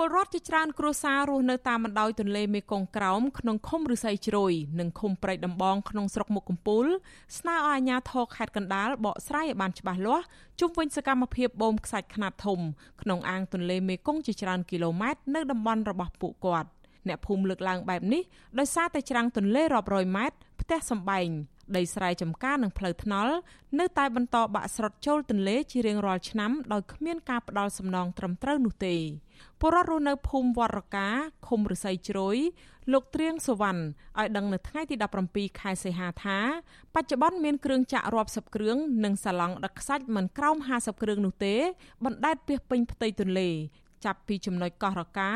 [0.00, 6.86] ពលរដ្ឋជាច្រើនគ្រួសាររស់នៅតាមបណ្ដោយទន្លេមេគង្គក្រោមក្នុងឃុំឫស្សីជ្រោយនិងឃុំព្រែកដំបងក្នុងស្រុកមុខកំពូល
[7.38, 10.24] ស្នើឲ្យអាជ្ញាធរខេត្តកណ្ដាលបកស្រាយឲ្យបានច្បាស់លាស់
[10.60, 12.60] ជុំវិញសកម្មភាពបូមខ្សាច់ខ្នាតធំ
[13.02, 16.68] ក្នុងអាងទន្លេមេគង្គជាច្រើនគីឡូម៉ែត្រនៅតំបន់របស់ពួកគាត់
[17.08, 18.22] អ្នកភូមិលើកឡើងបែបនេះ
[18.58, 21.28] ដោយសារតែច្រាំងទន្លេរាប់រយម៉ែត្រផ្ទះសម្បែង
[21.76, 23.34] ដីស្រែចម្ការនិងផ្លូវថ្នល់
[23.78, 28.96] នៅតែបន្តបាក់ស្រុតចូលទន្លេជារៀងរាល់ឆ្នាំដោយគ្មានការផ្ដល់សំណងត្រឹមត្រូវនោះទេ
[29.60, 31.08] ពលរដ្ឋរស់នៅភូមិវត្តរកា
[31.46, 32.36] ឃុំរស័យជ្រោយ
[32.92, 33.80] លោកត្រៀងសុវណ្ណ
[34.18, 34.96] ឲ្យដឹងនៅថ្ងៃទី
[35.28, 36.38] 17ខែសីហាថា
[36.94, 41.54] បច្ចុប្បន្នមានគ្រឿងចាក់រាប់សិបគ្រឿងនិងសាឡង់ដឹកខ្សាច់មិនក្រោម50គ្រឿងនោះទេ
[42.04, 43.50] បណ្ដែតពាសពេញផ្ទៃទន្លេ
[44.04, 45.30] ចាប់ពីចំណុចកោះរកា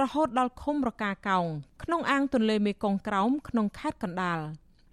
[0.00, 1.46] រ ហូតដល់ឃុំរកាកោង
[1.82, 4.40] ក្នុងអាងទន្លេមេគង្គក្រោមក្នុងខេត្តកណ្ដាល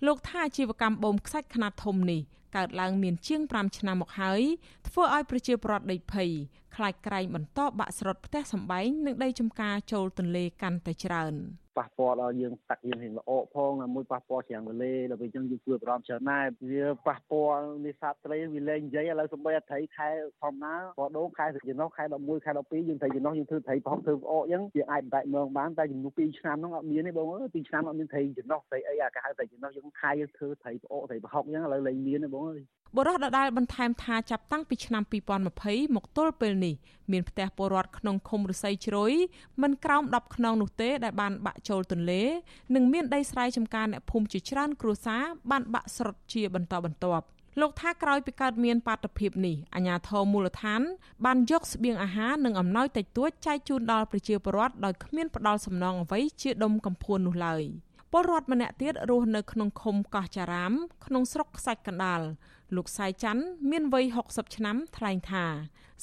[0.05, 2.21] លោកថាអាជីវកម្មបូមខ្សាច់ខ្នាតធំនេះ
[2.55, 4.41] កើតឡើងមានជាង5ឆ្នាំមកហើយ
[4.87, 6.29] ធ្វើឲ្យប្រជាពលរដ្ឋដីភ័យ
[6.75, 11.35] ខ្លាចក្រែងបន្តបាក់ស្រុតផ្ទះសម្បែងនិងដីចំការចូលទន្លេកាន់តែច្រើន។
[11.77, 20.07] ប៉ះពាល់ដល់យើងទឹកយើងហេងល្អផងមួយប៉ះពាល់ច្រាំងទន្លេដល់ពេលអញ្ចឹងយើងធ្វើបារម្ភច្រើនណាស់វាប៉ះពាល់នេសាទត្រីវាលែងនិយាយឥឡូវសំបីអត្រីខែ
[20.41, 32.61] ធម្មតាបដូងខែសចំណុះខែ11ខែ12យើងត្រីចំណុះយើងធ្វើត្រីប្រហុកធ្វើផ្អកអញ្ចឹងយើងអាចបន្តែមើងបានតែចំនួន2ឆ្នាំហ្នឹងអត់មានទេបងអើយ2ឆ្នាំអត់មានត្រីចំណុះត្រីអីអាកាហៅត្រីចំណុះយើងខែយើងធ្វើត្រីផ្អកត្រីប្រហុកអញ្ចឹងឥឡូវលែងមានទេបងអើយ
[32.97, 35.03] បរិះដដែលបន្ថែមថាចាប់តាំងពីឆ្នាំ
[35.49, 36.75] 2020មកទល់ពេលនេះ
[37.11, 39.11] មានផ្ទះពលរដ្ឋក្នុងឃុំរស័យជ្រោយ
[39.61, 42.23] មិនក្រោម10ខ្នងនោះទេដែលបានបាក់ចូលទន្លេ
[42.75, 47.25] និងមានដីស្រែចម្ការអ្នកភូមិជាច្រើនគ្រួសារបានបាក់ស្រុតជាបន្តបន្ទាប់
[47.61, 50.81] លោកថាក្រោយពីកើតមានបាតុភិបនេះអាជ្ញាធរមូលដ្ឋាន
[51.25, 57.63] បានយកស្បៀងអាហារនិងអំណោយតិចតួចចែកជូនដល់ប្រជាពលរដ្ឋដោយគ្មានផ្ដល់សំណងអ្វីជាដុំកំភួននោះឡើយ
[58.17, 60.73] ពលរដ្ឋម្នាក់ទៀតរស់នៅក្នុងឃុំកោះចារាម
[61.05, 62.21] ក្នុងស្រុកខ្សាច់កណ្ដាល
[62.75, 65.45] លោកសាយច័ន្ទមានវ័យ60ឆ្នាំថ្លែងថា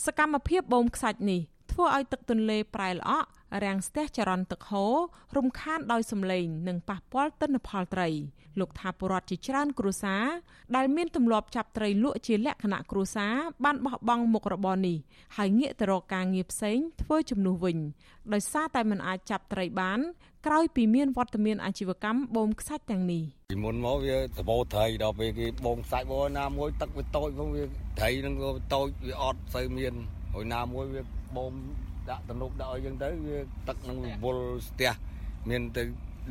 [0.05, 1.41] សកម្មភាពបូមខ្សាច់នេះ
[1.73, 3.29] ធ្វើឲ្យទឹកទន្លេប្រែល្អក់
[3.65, 4.95] រាំងស្ទះចរន្តទឹកហូរ
[5.37, 8.09] រំខានដោយសម្លេងនិងប៉ះពាល់ទិន្នផលត្រី
[8.61, 10.25] លោកថាពលរដ្ឋជាច្រើនគ្រួសារ
[10.77, 13.33] ដែលមានទម្លាប់ចាប់ត្រីលក់ជាលក្ខណៈគ្រួសារ
[13.65, 14.97] បានបោះបង់មុខរបរនេះ
[15.37, 17.79] ហើយងាកទៅរកការងារផ្សេងធ្វើជំនួសវិញ
[18.33, 20.01] ដោយសារតែមិនអាចចាប់ត្រីបាន
[20.47, 27.65] ក្រោយពីមានវត្តមានអាជីវកម្មបូមខ្សាច់ទាំងនេះពីមុនមកវាដបោត្រីដល់ពេលគេបូមខ្សាច់បងណាមួយទឹកវាតូចផងវា
[27.99, 29.93] ត្រីនឹងក៏តូចវាអត់សូវមាន
[30.35, 31.03] ហើយណាមួយវា
[31.37, 31.53] បូម
[32.11, 33.37] ដាក់ទំនប់ដាក់ឲ្យយើងទៅវា
[33.69, 34.93] ទឹកនឹងវល់ស្ទះ
[35.51, 35.83] មានទៅ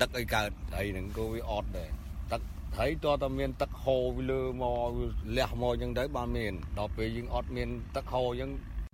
[0.02, 1.90] ដឹកអីកើតហើយនឹងក៏វាអត់ដែរ
[2.32, 2.42] ទឹក
[2.78, 4.92] ហើយតើតើមានទឹកហូរវាលើមក
[5.38, 8.52] លះមកអញ្ចឹងទៅបានមានដល់ពេលយើងអត់មានទឹកហូរអញ្ចឹង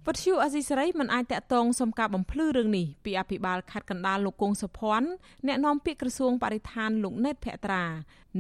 [0.10, 5.10] វត្តឈូអេស៊ីសេរីមិនអាចតាក់ទងសុំការបំភ្លឺរឿងនេះពីអភិបាលខេត្តកណ្ដាលលោកគង់សុភ័ណ្ឌ
[5.48, 7.84] អ្នកនាំពាក្យក្រសួងបរិស្ថានលោកណេតភក្ត្រា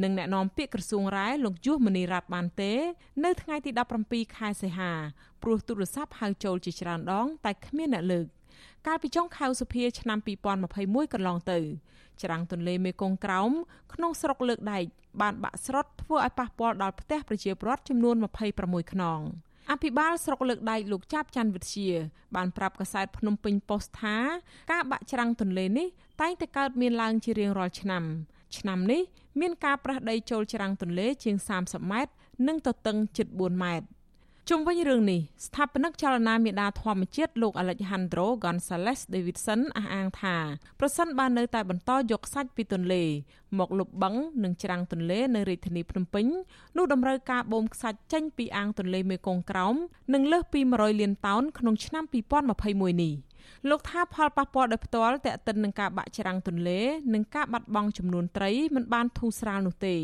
[0.04, 2.74] និងអ្នកនាំពាក្យក្រសួងរ៉ែលោកយុះមនីរ៉ាត់បានទេ
[3.24, 3.72] នៅថ្ងៃទី
[4.04, 4.92] 17ខែសីហា
[5.44, 8.28] ព្រោះទូរស័ព្ទហៅចូលជាច្រើនដង តែគ្មានអ្នកលើក
[8.88, 10.20] កាលពីចុងខែសុភាឆ្នាំ
[10.66, 11.60] 2021កន្លងទៅ
[12.24, 13.52] ច្រាំងទន្លេមេគង្គក្រោម
[13.94, 14.84] ក្នុងស្រុកលើកដែក
[15.22, 18.16] បានបាក់ស្រុតធ្វើឲ្យប៉ះពាល់ដល់ផ្ទះប្រជាពលរដ្ឋចំនួន
[18.54, 19.22] 26ខ្នង
[19.72, 21.92] អភិបាលស្រុកលើកដែកលោកចាប់ច័ន្ទវិទ្យា
[22.36, 24.18] បានប្រាប់កាសែតភ្នំពេញប៉ុស្តិ៍ថា
[24.72, 25.88] ការបាក់ច្រាំងទន្លេនេះ
[26.22, 28.04] តែងតែកើតមានឡើងជារៀងរាល់ឆ្នាំ
[28.58, 29.02] ឆ្នាំនេះ
[29.40, 32.14] មានការប្រះដីចូលច្រាំងទន្លេជាង30ម៉ែត្រ
[32.48, 33.88] និងទទឹងជិត4ម៉ែត្រ
[34.52, 40.36] ជុំវិញរឿងនេះស្ថាបនិកចលនាមេដាធម្មជាតិលោក Alejandro Gonzalez Davidson អះអាងថា
[40.80, 43.04] ប្រសិនបើនៅតែបន្តយកសាច់ពីទន្លេ
[43.60, 46.26] មកលុបបឹងនិងច្រាំងទន្លេនៅរាជធានីភ្នំពេញ
[46.78, 49.76] នោះតម្រូវការបូមខ្សាច់ចេញពីអាងទន្លេមេគង្គក្រោម
[50.14, 52.04] នឹងលើសពី100លានតោនក្នុងឆ្នាំ
[52.54, 53.14] 2021នេះ
[53.70, 56.80] លោកថាផលប៉ះពាល់ដោយផ្ទាល់តេតិននឹងការបាក់ច្រាំងទន្លេ
[57.14, 59.96] និងការបាត់បង់ចំនួនត្រីមិនបានធូរស្រាលនោះទេ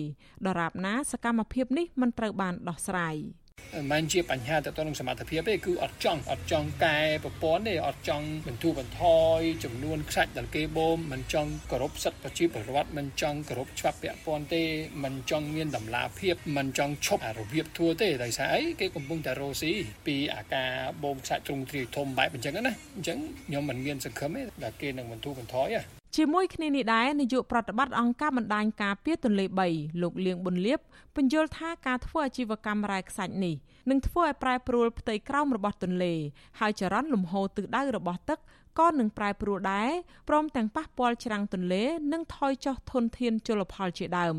[0.48, 3.18] ដរាបណាសកម្មភាពនេះមិនត្រូវបានដោះស្រាយ។
[3.74, 9.04] មិនមែនជាបញ្ហាទៅនឹងសមត្ថភាពទេគឺអត់ចង់អត់ចង់កែប្រព័ន្ធទេអត់ចង់បន្ធូរបន្ថ
[9.38, 14.64] យចំនួនខ្សាច់ដែលគេបូមមិនចង់គោរពសិទ្ធិប្រជាពលរដ្ឋមិនចង់គោរពច្បាប់ពាក់ព័ន្ធទេ
[15.04, 19.74] មិនចង់មានតម្លាភាពមិនចង់ឈប់របៀបធัวទេដោយសារអីគេកំពុងតែរស់ស៊ី
[20.08, 20.72] ពីអាការ
[21.04, 30.80] បូមខ្សាច់ទ្រង់ទ្រាយធំបែបអញ្ចឹងណាអញ្ចឹងខ្ញុំមិនមានសង្ឃឹមទេដែលគេនឹងបន្ធូរបន្ថយទេ ជាមួយគ្នានេះដែរនាយកប្រតិបត្តិអង្គការបណ្ដាញការពារទន្លេ3លោកលៀងប៊ុនលៀប
[31.16, 33.56] ពន្យល់ថាការធ្វើអាជីវកម្មរ៉ែខ្សាច់នេះ
[33.90, 36.14] នឹងធ្វើឲ្យប្រែប្រួលផ្ទៃក្រោមរបស់ទន្លេ
[36.60, 38.40] ហើយចរន្តលំហូរទិសដៅរបស់ទឹក
[38.80, 39.90] ក៏នឹងប្រែប្រួលដែរ
[40.30, 41.84] ព្រមទាំងប៉ះពាល់ច្រាំងទន្លេ
[42.14, 44.38] និងថយចុះធនធានជលផលជាដើម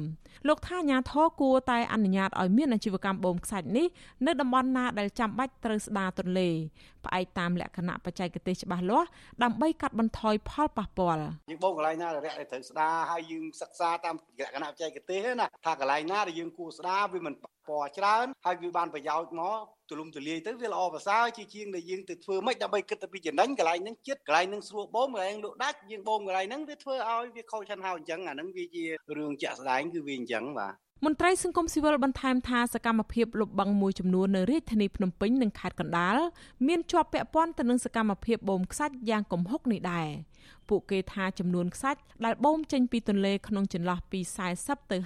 [0.48, 3.86] លោកថាអាញាធរគួរតែអនុញ្ញាតឲ្យមានអាជីវកម្មបូមខ្សាច់នេះ
[4.26, 6.48] នៅតំបន់ណាដែលចាំបាច់ត្រូវស្ដារទន្លេ
[7.04, 9.08] ផ្អែកតាមលក្ខណៈបច្ចេកទេសច្បាស់លាស់
[9.42, 17.34] ដើម្បីកាត់បន្ថយផលប៉ះពាល់យើងបូមកន្លែងណាដែលត្រូវស្ដារហើយយើងសិក្សាតាមលក្ខណៈបច្ចេកទេសណាថាកន្លែងណាដែលយើងគួរស្ដារវាមិន
[17.68, 19.58] ពណ៌ច្រើនហើយវាបានប្រយោជន៍មក
[19.94, 28.84] ទទូលំទូលាយទៅវាល្អប្រសើរជាជាងដែលយើងទៅធ្វើមិនដើម្បីគិតទៅពីចំណេញកន្លែងហ្នឹងចិត្តកន្លែងហ្នឹងស្រួលបូមកន្លែងលក់ដាច់យើងបូមកន្លែងហ្នឹងវាធ្វើឲ្យវាខូចឆាន់ហោអញ្ចឹងអាហ្នឹងវាជា
[29.16, 30.74] រឿងជាក់ស្ដែងគឺវាអញ្ចឹងបាទ
[31.04, 36.18] មន្ត្រីសង្គមស៊ីវិលបន្ថែមថាសកម្មភាពលុបបង្មួយចំនួននៅរាជធានីភ្នំពេញនិងខេត្តកណ្ដាល
[36.66, 40.08] មានជាប់ពាក់ព័ន្ធទៅនឹងសកម្មភាពបូមខ្សាច់យ៉ាងគំហុកនេះដែរ
[40.68, 44.20] ពួកគេថាចំនួនខ្សាច់ដែលបូមចេញពីទន្លេក្នុងចន្លោះពី
[44.56, 44.96] 40ទៅ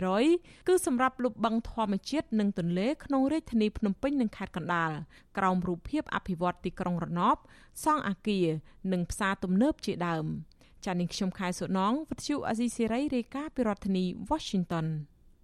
[0.00, 4.92] 50%គឺសម្រាប់លុបបង្ធម្មជាតិនិងទន្លេក្នុងរាជធានីភ្នំពេញនិងខេត្តកណ្ដាល
[5.38, 7.36] ក្រោមរូបភាពអភិវឌ្ឍទីក្រុងរណប
[7.84, 8.46] សង់អគារ
[8.92, 10.26] និងផ្សារទំនើបជាដើម
[10.84, 14.88] ចា៎នាងខ្ញុំខែសុណងវិទ្យុអេស៊ីសេរីរាយការណ៍ពីរដ្ឋធានី Washington